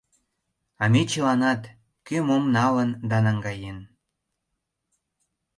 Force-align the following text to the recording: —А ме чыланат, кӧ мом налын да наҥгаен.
—А 0.83 0.83
ме 0.91 1.01
чыланат, 1.11 1.61
кӧ 2.07 2.17
мом 2.27 2.43
налын 2.57 2.89
да 3.09 3.17
наҥгаен. 3.25 3.77